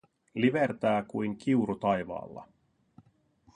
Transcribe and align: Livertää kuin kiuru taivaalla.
Livertää 0.35 1.03
kuin 1.03 1.37
kiuru 1.37 1.75
taivaalla. 1.75 2.47